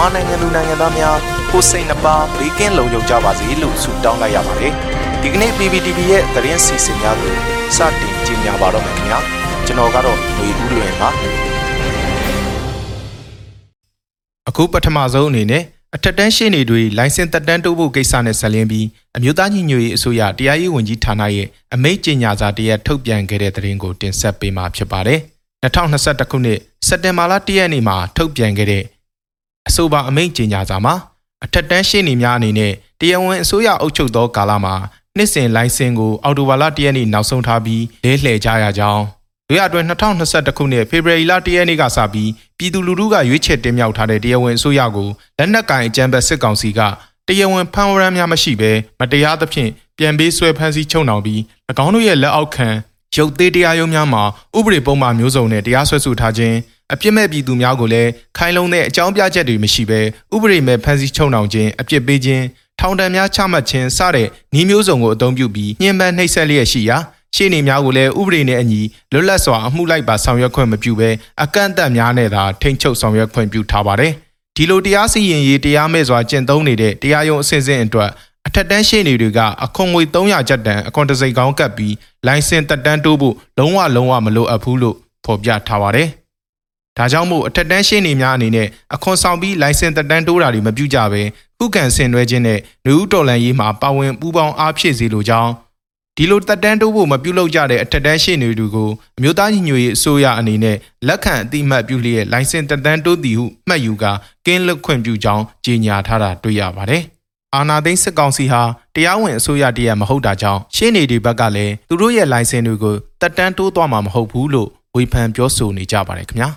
[0.00, 1.16] မြန်မာနိုင်ငံလူနိုင်ငံသားများ
[1.50, 4.72] ကိုစိတ်နှပါဘေးကင်းလုံခြုံကြပါစေလို့ဆုတောင်းလိုက်ရပါတယ်
[5.22, 7.34] ဒီကနေ့ PPTV ရဲ့သတင်းစီစဉ်များကို
[7.76, 9.18] စတင်ကြည့်ကြပါတော့မယ်ခင်ဗျာ
[9.66, 11.08] ကျွန်တော်ကတော့ຫນွေဦးလွင်ပါ
[14.48, 15.62] အခုပထမဆုံးအနေနဲ့
[15.94, 18.86] အထက်တန်းရှင်းနေတွေလိုင်စင်တက်တန်းတိုးဖို့ကိစ္စနဲ့ဆက်လင်းပြီး
[19.16, 25.20] အမျိုးသားညီညွတ်ရေးအစိုးရတရားရေးဝန်ကြီးဌာနရဲ့အမိန့်ကြေညာစာတရက်ထုတ်ပြန်ခဲ့တဲ့သတင်းကိုတင်ဆက်ပေးမှာဖြစ်ပါတယ်
[25.62, 28.84] 2021ခုနှစ်စက်တင်ဘာလ1ရက်နေ့မှာထုတ်ပြန်ခဲ့တဲ့
[29.70, 30.94] အဆိုပါအမိန့်ကြေညာစာမှာ
[31.44, 34.74] အထက်တန်းရှင်းနေများအနေနဲ့တရားဝင်အစိုးရအုပ်ချုပ်သောကာလမှာ
[35.16, 39.04] နှစ်စဉ်လိုင်စင်ကိုအော်တိုဘာလ1ရက်နေ့နောက်ဆုံးထားပြီးလဲလှယ်ကြရကြောင်း
[39.48, 46.80] တို့ရအတွင်း2021ခုနှစ်ဖေဖော်ဝါရီလ1ရက်နေ့ကစပြီးပြည်သူလူထုကရွေးချယ်တင်မြှောက်ထားတဲ့တရားဝင်အစိုးရကိုလက်နက်ကင်အကြမ်းဖက်စစ်ကောင်စီက
[47.26, 51.40] တရားဝင်ဖမ်းဝရမ်းများမရှိဘဲမတရားသဖြင့်ပြန်ပေးဆွဲဖမ်းဆီးချုပ်နှောင်ပြီး၎
[51.84, 52.68] င်းတို့ရဲ့လက်အောက်ခံ
[53.16, 54.22] ရုပ်သေးတရားရုံးများမှာ
[54.58, 56.56] ဥပဒေပုံမှန်မျိုးစုံနဲ့တရားစွဲဆိုထားခြင်း
[56.92, 60.00] အပြစ်မဲ့ပြည်သူများကိုလည်းခိုင်လုံတဲ့အကြောင်းပြချက်တွေမရှိဘဲ
[60.34, 62.44] ဥပဒေမဲ့ဖမ်းဆီးချုပ်နှောင်ခြင်းအပြစ်ပေးခြင်း
[62.80, 66.98] ထောင်ဒဏ်များချမှတ်ခြင်းစတဲ့ဤမျိုးစုံကိုအသုံးပြုပြီးညှဉ်းပန်းနှိပ်စက်လျက်ရှိရာ
[67.36, 68.80] ရှေ့နေများကိုလည်းဥပဒေနဲ့အညီ
[69.12, 71.10] လွတ်လပ်စွာအမှုလိုက်ပါဆောင်ရွက်ခွင့်မပြုဘဲ
[71.42, 74.12] အကန့်အသတ်များနဲ့သာထိန်းချုပ်ဆောင်ရွက်ခွင့်ပြုထားပါတယ်။
[74.56, 78.10] ဒီလိုတရားစီရင်ရေးတရားမဲ့စွာကျင့်သုံးနေတဲ့တရားရုံးအဆင့်ဆင့်အတွက်
[78.46, 81.94] အထက်တန်းရှေ့နေတွေကအခွန်ငွေ300ကျပ်တန်အခွန်တစိကောင်းကပ်ပြီး
[82.26, 86.08] လိုင်စင်တက်တန်းတိုးဖို့လုံးဝလုံးဝမလိုအပ်ဘူးလို့ဖော်ပြထားပါတယ်။
[86.98, 91.22] ဒါကြောင့်မို့အထက်တန်းရှင်းနေများအနေနဲ့အခွန်ဆောင်ပြီးလိုင်စင်တက်တန်းတိုးတာတွေမပြုကြဘဲ
[91.58, 95.50] ခုခံဆင်နွှဲခြင်းနဲ့လူဦးတော်လန်ရေးမှာပါဝင်ပူးပေါင်းအားဖြည့်စေလိုကြောင်း
[96.16, 100.76] ဒီလိုတက်တန်းတိုးဖို့မပြုလုပ်ကြတဲ့အထက်တန်းရှင်းနေတွေကိုအမျိုးသားညီညွတ်ရေးအစိုးရအနေနဲ့
[101.08, 104.12] လက်ခံအတိမတ်ပြုလျက်လိုင်စင်တက်တန်းတိုးသည်ဟုမှတ်ယူကာ
[104.46, 107.02] ကင်းလွတ်ခွင့်ပြုကြောင်းကြေညာထားတာတွေ့ရပါတယ်။
[107.54, 108.62] အာနာသိန်းစစ်ကောင်စီဟာ
[108.94, 116.50] တရားဝင်အစိုးရတရမဟုတ်တာကြောင့်ရှင်းနေတွေဘက်ကလည်းသူတို့ရဲ့လိုင်စင်တွေကိုတက်တန်းတိုးသွားမှာမဟုတ်ဘူးလို့ဝေဖန်ပြောဆိုနေကြပါတယ်ခင်ဗျာ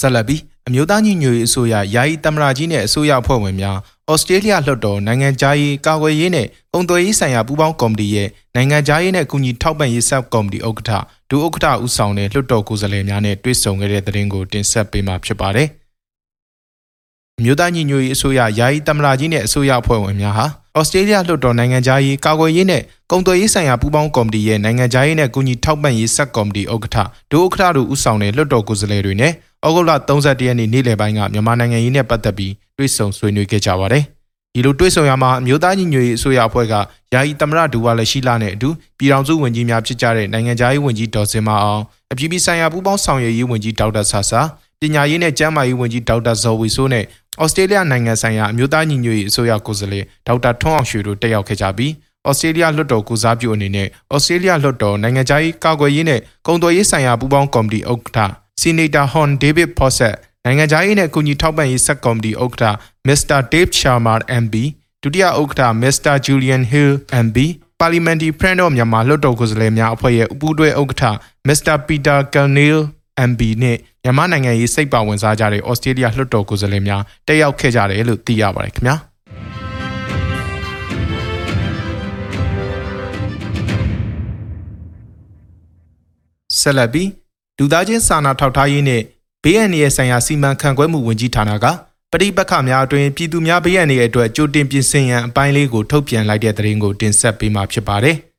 [0.00, 3.78] ဆက်လက်ပြီးအမျိုးသားညီညွတ်ရေးအစိုးရယာယီသမ္မတကြီးနဲ့အစိုးရအဖွဲ့ဝင်များ
[4.10, 10.90] ဩစတြေးလျလွှတ်တော်နိုင်ငံသားရေးကာကွယ်ရေးနဲ့ပုံသွေးရေးဆိုင်ရာပူးပေါင်းကော်မတီရဲ့နိုင်ငံသားရေးနဲ့အကူအညီထောက်ပံ့ရေးဆက်ကော်မတီဥက္ကဋ္ဌ
[11.30, 15.89] ဒုဥက္ကဋ္ဌဦးဆောင်တဲ့လွှတ်တော်ကိုယ်စားလှယ်များနဲ့တွေ့ဆုံခဲ့တဲ့သတင်းကိုတင်ဆက်ပေးမှာဖြစ်ပါတယ်။အ
[17.44, 20.46] မျိုးသားညီညွတ်ရေးအစိုးရယာယီသမ္မတကြီးနဲ့အစိုးရအဖွဲ့ဝင်များဟာ
[20.78, 26.96] ဩစတြေးလျလွှတ်တော်နိုင်ငံသားရေးကာကွယ်ရေးနဲ့ကုန်သွယ်ရေးဆိုင်ရာပူးပေါင်းကော်မတီရဲ့နိုင်ငံသားရေးနဲ့အကူအညီထောက်ပံ့ရေးဆက်ကော်မတီဥက္ကဋ္ဌ
[27.32, 29.32] ဒုဥက္ကဋ္ဌတို့ဦးဆောင်တဲ့လွှတ်တော်ကိုယ်စားလှယ်တွေနဲ့
[29.66, 34.04] ဩဂုတ်လ31ရက်နေ့နေ့လယ်ပိုင်းကမြန်မာနိုင်ငံရေးနဲ့ပတ်သက်ပြီးတွေ့ဆုံဆွေးနွေးခဲ့ကြပါတယ်။
[34.54, 36.74] ဒီလိုတွေ့ဆုံရမှာအမျိုးသားညီညွတ်ရေးအစိုးရအဖွဲ့က
[37.12, 38.68] ယာယီသမ္မတဒူဝါလက်ရှိလာနဲ့အတူ
[38.98, 44.40] ပြည်ထောင်စုဝန်ကြီးများဖြစ်ကြတဲ့နိုင်ငံသားရေးဝန်ကြီးဒေါ်စင်မအောင်အပြည်ပြည်ဆိုင်ရာပူးပေါင်းဆောင်ရွက်ရေးဝန်ကြီးဒေါက်တာဆာဆာ
[44.80, 47.04] ပညာရေးနဲ့ကျန်းမာရေးဝန်ကြီးဒေါက်တာဇော်ဝီဆိုးနဲ့
[47.38, 51.92] ဩစတြေးလျနိုင်ငံဆိုင်ရာအမျိုးသားညီညွတ်ရေးအစိုးရကိုယ်စားလှယ်ဒေါက်တာထွန်းအောင်ရွှေတို့တက်ရောက်ခဲ့ကြပြီး
[52.28, 58.30] ဩစတြေးလျလွှတ်တော်ကိုစားပြုအနေနဲ့ဩစတြေးလျလွှတ်တော်နိုင်ငံခြားရေးကာကွယ်ရေးနဲ့ကုန်သွယ်ရေးဆိုင်ရာပူးပေါင်းကော်မတီဥက္ကဋ္ဌ
[58.60, 60.14] ဆီနီတာဟွန်ဒေးဗစ်ဖော့ဆက်
[60.44, 62.74] နိုင်ငံခြားရေးနဲ့အကူအညီထောက်ပံ့ရေးဆက်ကော်မတီဥက္ကဋ္ဌ
[63.06, 64.54] မစ္စတာဒေးဗ်ရှာမာ MB
[65.02, 66.90] ဒုတိယဥက္ကဋ္ဌမစ္စတာဂျူလီယန်ဟီး
[67.26, 67.36] MB
[67.80, 71.04] ပါလီမန်တီဖရန်တော်မြန်မာလွှတ်တော်ကိုယ်စားလှယ်များအဖွဲ့ရဲ့အပူးတွဲဥက္ကဋ္ဌ
[71.46, 72.82] မစ္စတာပီတာကယ်နီလ်
[73.30, 78.96] MB နဲ့မြန်မာနိုင်ငံရေးစိတ်ပါဝင်စားကြတဲ့ဩစတြေးလျလွှတ်တော်ကိုယ်စားလှယ်များတက်ရောက်ခဲ့ကြတယ်လို့သိရပါတယ်ခင်ဗျာ
[86.60, 87.08] ဆက်လက်ပြီး
[87.58, 89.02] လူသားချင်းစာနာထောက်ထားရေးနဲ့
[89.42, 91.66] ဘေးအန္တရာယ်ဆိုင်ရာစီမံခန့်ခွဲမှုဝန်ကြီးဌာနက
[92.12, 98.16] ပရိပက္ခများအတွင်ပြည်သူများဘေးအန္တရာယ်အတွက်ကြိုတင်ပြင်ဆင်ရန်အပိုင်းလေးကိုထုတ်ပြန်လိုက်တဲ့သတင်းကိုတင်ဆက်ပေးမှာဖြစ်ပါတယ်။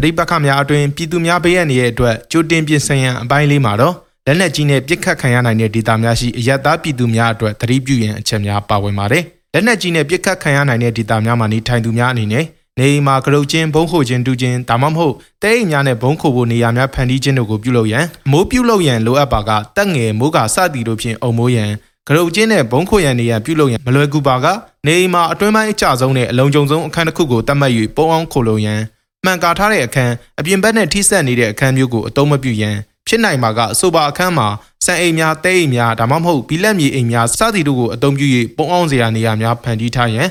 [0.00, 3.94] ပရိပက္ခများအတွင်ပြည်သူများဘေးအန္တရာယ်အတွက်ကြိုတင်ပြင်ဆင်ရန်အပိုင်းလေးမှာတော့
[4.26, 9.24] လက်နက်ကြီးနဲ့ပစ်ခတ်ခံရနိုင်တဲ့ဒေသများရှိအရတားပြည်သူများအတွက်သတိပြုရန်အချက်များပါဝင်ပါတယ်။
[9.54, 12.44] လက်နက်ကြီးနဲ့ပစ်ခတ်ခံရနိုင်တဲ့ဒေသများမှာနေထိုင်သူများအနေနဲ့
[12.78, 21.70] နေအိမ်မှာကရုတ်ချင်းဘုံခိုခြင်းတူခြင်းဒါမှမဟုတ်တဲအိမ်များနဲ့ဘုံခိုဖို့နေရာများဖန်တီးခြင်းတို့ကိုပြုလုပ်ရန်မိုးပြုလုပ်ရန်လိုအပ်ပါကတက်ငယ်မိုးကစသည်တို့ဖြင့်အုံမိုးရန်
[22.08, 24.46] ကရုတ်ချင်းနဲ့ဘုံခိုရန်နေရန်ပြုလုပ်ရန်မလွယ်ကူပါက
[24.86, 28.80] နေအိမ်မှာအတွင်းပိုင်းအကျဆုံးနဲ့အလုံးကြုံဆုံးအခန်းတစ်ခုကိုတတ်မှတ်၍ပုံအောင်ခိုလုံရန်
[29.24, 32.76] မှန်ကာထားတဲ့အခန်းအပြင်ဘက်နဲ့ထိစပ်နေတဲ့အခန်းမျိုးကိုအသုံးမပြုရန်
[33.06, 34.48] ဖြစ်နိုင်မှာကအဆိုပါအခန်းမှာ
[34.84, 38.26] စံအိမ်များတဲအိမ်များဒါမှမဟုတ်ဘီလက်မြေအိမ်များစသည်တို့ကိုအသုံးပြု၍
[38.56, 40.28] ပုံအောင်စရာနေရာများဖန်တီးထားရန်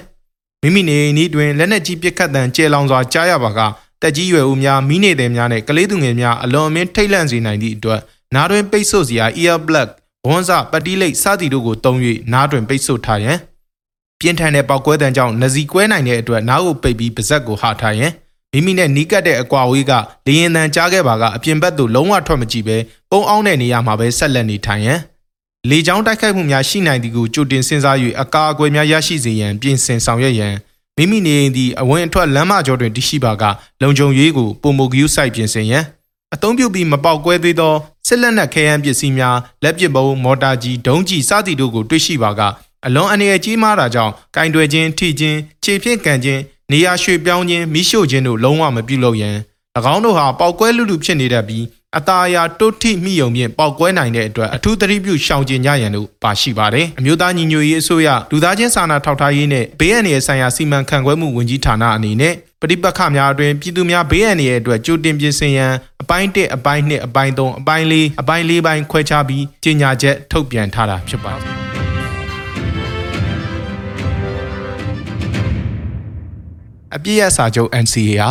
[0.61, 3.59] မိမိနေအိမ်ဤတွင်လက်နက်ကြီးပစ်ခတ်တံကျဲလောင်စွာကြားရပါက
[4.01, 7.99] တက်ကြီးရွယ်ဦးများမိနေသည်များနဲ့ကလေးသူငယ်များအလွန်အမင်းထိတ်လန့်စေနိုင်သည့်အတွက်
[8.35, 9.87] နားတွင်ပိတ်ဆို့စရာ ear plug
[10.27, 11.97] ဘွန်းစပတိလိတ်စသည်တို့ကိုတုံး၍
[12.33, 13.37] နားတွင်ပိတ်ဆို့ထားရန်
[14.19, 18.11] ပြင်းထန်တဲ့ပေါက်ကွဲတံကြောင့်နစီကွဲနိုင်တဲ့အတွက်နားကိုပိတ်ပြီးပါဇက်ကိုဟထားရန်
[18.53, 19.91] မိမိနဲ့နီးကပ်တဲ့အကွာဝေးက
[20.27, 22.77] လေရင်တန်ကြားခဲ့ပါကအပြင်ဘက်သို့လုံးဝထွက်မကြည့်ပဲ
[23.11, 24.99] ပုံအောင်တဲ့နေရာမှာပဲဆက်လက်နေထိုင်ရန်
[25.69, 30.53] လေကြောင်းတိုက်ခိုက်မှုများရှိနိုင်သည်ကိုကြိုတင်စဉ်းစား၍အကာအကွယ်များရရှိစေရန်ပြင်ဆင်ဆောင်ရွက်ရန်
[30.97, 33.43] မိမိနေအိမ်သည်အဝင်အထွက်လမ်းမကျောတွင်တရှိပါက
[33.81, 35.83] လုံခြုံရေးကိုပုံမဂယူးစိုက်ပြင်ဆင်ရန်
[36.33, 37.73] အသုံးပြုပြီးမပေါက်ကွဲသေးသော
[38.07, 42.41] စစ်လက်နက်ခဲယမ်းပစ္စည်းများလက်ပစ်ဗုံးမော်တာကြီးဒုံးကြီးစသည်တို့ကိုတွေ့ရှိပါက
[42.85, 49.35] အလွန်အနေအကြီးမားတာကြောင့်ကင်တွယ်ခြင်းထိခြင်းခြေဖြင့်ကန်ခြင်း နေရာရွှေ့ပြောင်းခြင်းမိရှို့ခြင်းတို့လုံးဝမပြုလုပ်ရန်၎
[49.93, 51.63] င်းတို့ဟာပေါက်ကွဲလူလူဖြစ်နေတတ်ပြီး
[51.97, 71.59] အตาအယာတုတ်ထိမိယုံဖြင့်ပေါက်ကွဲနိုင်တဲ့အတွက်အထူးသတိပြုရှောင်ကျဉ်ကြရန်တို့ပါရှိပါတယ်။အမျိုးသားညီညွတ်ရေးအစိုးရလူသားချင်းစာနာထောက်ထားရေးနဲ့ဘေးအန္တရာယ်ဆိုင်ရာစီမံခန့်ခွဲမှုဝန်ကြီးဌာနအနေနဲ့ပဋိပက္ခများအတွင်ပြည်သူများဘေးအန္တရာယ်အတွက်ကြိုတင်ပြင်ဆင်ရန်အပိုင်း1အပိုင်း2အပိုင်း3အပိုင်း4အပိုင်း4ပိုင်းခွဲခြားပြီးကြေညာချက်ထုတ်ပြန်ထားတာဖြစ်ပါတယ်။
[76.95, 78.29] အပြည့်ရစာချုပ် NCA ဟာ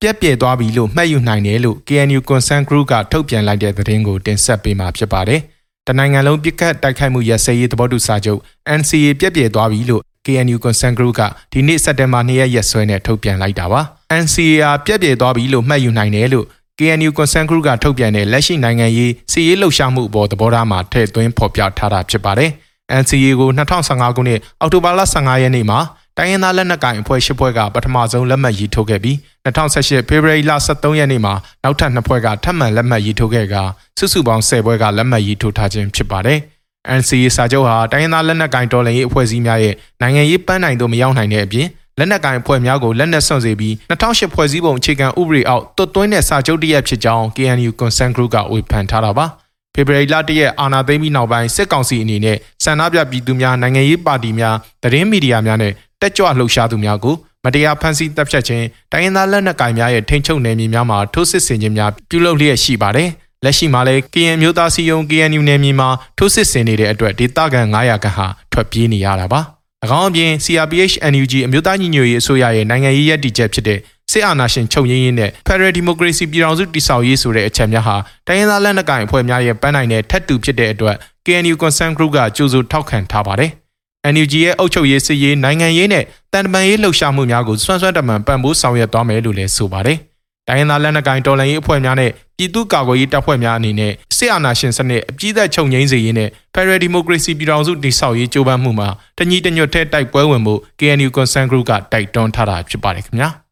[0.00, 5.40] ပြက်ပြဲသွားပြီလို့မှတ်ယူနိုင်တယ်လို့ KNU Concern Group ကထုတ်ပြန်လိုက်တဲ့သတင်းကိုတင်ဆက်ပေးမှာဖြစ်ပါတယ်။
[5.86, 8.40] တနိုင်ငံလုံးပြစ်ခတ်တိုက်ခိုက်မှုရစရေးသဘောတူစာချုပ်
[8.78, 11.22] NCA ပြက်ပြဲသွားပြီလို့ KNU Concern Group က
[11.52, 13.80] ဒီနေ့စက်တင်ဘာ2ရက်ရက်စွဲနဲ့ထုတ်ပြန်လိုက်တာပါ။
[14.22, 16.46] NCA ပြက်ပြဲသွားပြီလို့မှတ်ယူနိုင်တယ်လို့
[16.78, 22.50] KNU Concern Group ကထုတ်ပြန်တဲ့လက်ရှိနိုင်ငံရေးစီရေးလှုပ်ရှားမှုအပေါ်သဘောထားမှာထည့်သွင်းဖော်ပြထားတာဖြစ်ပါတယ်။
[23.00, 25.78] NCA ကို2015ခုနှစ်အောက်တိုဘာလ15ရက်နေ့မှာ
[26.20, 31.34] တိုင်းရင်းသားလက်နက်ကိုင်အဖွဲ့၈ဖွဲ့ကပထမဆုံးလက်မှတ်ရေးထိုးခဲ့ပြီး2018ဖေဖော်ဝါရီလ23ရက်နေ့မှာ
[31.64, 33.54] နောက်ထပ်2ဖွဲ့ကထပ်မံလက်မှတ်ရေးထိုးခဲ့က
[33.98, 36.38] စုစုပေါင်း10ဖွဲ့ကလက်မှတ်ရေးထိုးထားခြင်းဖြစ်ပါတယ်။
[36.98, 41.66] NCA စာချုပ်ဟာတိုင်းရင်းသားလက်နက်ကိုင်တော်လှန်ရေးအဖွဲ့အစည်းများရဲ့နိုင်ငံရေးပန်းနိုင်သို့မရောက်နိုင်တဲ့အပြင်
[41.98, 49.26] လက်နက်ကိုင်အဖွဲ့များကိုလက်နက်ဆွန့်စေပြီး2008ဖွဲ့စည်းပုံအခြေခံဥပဒေအောက်တွတ်သွင်းတဲ့စာချုပ်တရက်ဖြစ်ကြောင်း KNU Consent Group ကဝေဖန်ထားတာပါ။
[49.74, 55.72] ဖေဖော်ဝါရီလတရက်အာဏာသိမ်းပြီးနောက်ပိုင်းစစ်ကောင်စီအနေနဲ့စံနာပြပြည်သူများနိုင်ငံရေးပါတီများသတင်းမီဒီယာများနဲ့
[56.02, 57.14] တက်ကြွလှုပ်ရှားသူများကို
[57.44, 63.08] မတရားဖမ်းဆီးတပ်ဖြတ်ခြင်းတိုင်းရင်းသားလက်နက်ကိုင်များရဲ့ထိန်းချုပ်နယ်မြေများမှာထိုးစစ်ဆင်ခြင်းများပြုလုပ်လျက်ရှိပါတယ်။
[63.44, 69.40] လက်ရှိမှာလည်း KN မျိုးသားစီယုံ KNU နယ်မြေမှာထိုးစစ်ဆင်နေတဲ့အတွက်ဒေသခံ900ခန့်ဟာထွက်ပြေးနေရတာပါ။၎
[69.98, 73.78] င်းအပြင် CRPH NUG အမျိုးသားညီညွတ်ရေးအစိုးရရဲ့နိုင်ငံရေးရည်တည်ချက်ဖြစ်တဲ့
[74.12, 77.96] စစ်အာဏာရှင်ချုပ်ရင်းရင်းနဲ့ Federal Democracy ပြည်ထောင်စုတည်ဆောက်ရေးဆိုတဲ့အချက်များဟာ
[78.26, 80.96] တိုင်းရင်းသားလက်နက်ကိုင်အဖွဲ့များရဲ့ပန်းနိုင်တဲ့ထက်တူဖြစ်တဲ့အတွက်
[81.26, 83.52] KNU Concern Group ကကြိုးစိုးထောက်ခံထားပါတယ်။
[84.12, 89.98] NUG ရဲ့အုပ်ချုပ်ရေးစစ်ရေးနိုင်ငံရေးနဲ့တန်တမာရေးလှုပ်ရှားမှုများကိုစွမ်းစွမ်းတမန်ပံ့ပိုးဆောင်ရွက်သွားမယ်လို့လည်းဆိုပါတယ်။
[90.48, 98.88] တိုင်းရင်းသားလက်နက်ကိုင်တော်လှန်ရေးအဖွဲ့များနဲ့ပြည်သူ့ကာကွယ်ရေးတပ်ဖွဲ့များအနေနဲ့စစ်အာဏာရှင်စနစ်အပြည့်အစုံချုပ်ငြိမ်းစေရေးနဲ့ Federal Democracy ပြည်ထောင်စုတည်ဆောက်ရေးကြိုးပမ်းမှုမှာ
[99.18, 103.30] တညီတညွတ်ထဲတိုက်ပွဲဝင်မှု KNU Concern Group ကတိုက်တွန်းထားတာဖြစ်ပါတယ်ခင်ဗျာ။